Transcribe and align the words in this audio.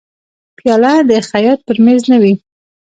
پیاله 0.57 0.93
د 1.09 1.11
خیاط 1.29 1.59
پر 1.67 1.77
مېز 1.85 2.01
نه 2.11 2.17
وي. 2.21 2.33